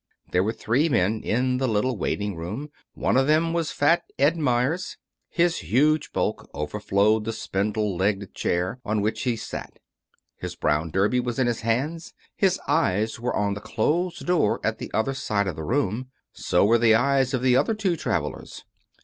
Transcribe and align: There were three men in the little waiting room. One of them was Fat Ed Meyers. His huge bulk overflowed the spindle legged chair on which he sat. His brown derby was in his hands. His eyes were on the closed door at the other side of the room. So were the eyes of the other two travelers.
There 0.31 0.43
were 0.43 0.51
three 0.51 0.89
men 0.89 1.21
in 1.21 1.59
the 1.59 1.67
little 1.67 1.95
waiting 1.95 2.35
room. 2.35 2.71
One 2.95 3.15
of 3.17 3.27
them 3.27 3.53
was 3.53 3.69
Fat 3.71 4.01
Ed 4.17 4.35
Meyers. 4.35 4.97
His 5.29 5.59
huge 5.59 6.11
bulk 6.11 6.49
overflowed 6.55 7.23
the 7.23 7.31
spindle 7.31 7.95
legged 7.97 8.33
chair 8.33 8.79
on 8.83 9.01
which 9.01 9.21
he 9.25 9.35
sat. 9.35 9.77
His 10.37 10.55
brown 10.55 10.89
derby 10.89 11.19
was 11.19 11.37
in 11.37 11.45
his 11.45 11.61
hands. 11.61 12.15
His 12.35 12.59
eyes 12.67 13.19
were 13.19 13.35
on 13.35 13.53
the 13.53 13.61
closed 13.61 14.25
door 14.25 14.59
at 14.63 14.79
the 14.79 14.89
other 14.91 15.13
side 15.13 15.45
of 15.45 15.55
the 15.55 15.63
room. 15.63 16.09
So 16.33 16.65
were 16.65 16.79
the 16.79 16.95
eyes 16.95 17.35
of 17.35 17.43
the 17.43 17.55
other 17.55 17.75
two 17.75 17.95
travelers. 17.95 18.63